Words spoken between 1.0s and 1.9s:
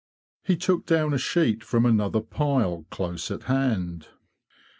a sheet from